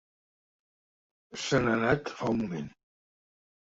Se 1.43 1.63
n'ha 1.69 1.79
anat 1.81 2.13
fa 2.19 2.35
un 2.35 2.45
moment. 2.45 2.77